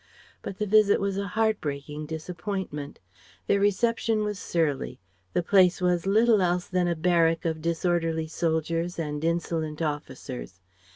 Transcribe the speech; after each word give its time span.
But 0.41 0.57
the 0.57 0.65
visit 0.65 0.99
was 0.99 1.19
a 1.19 1.27
heart 1.27 1.61
breaking 1.61 2.07
disappointment. 2.07 2.99
Their 3.45 3.59
reception 3.59 4.23
was 4.23 4.39
surly; 4.39 4.99
the 5.33 5.43
place 5.43 5.79
was 5.79 6.07
little 6.07 6.41
else 6.41 6.67
than 6.67 6.87
a 6.87 6.95
barrack 6.95 7.45
of 7.45 7.61
disorderly 7.61 8.25
soldiers 8.25 8.97
and 8.97 9.23
insolent 9.23 9.79
officers. 9.79 10.59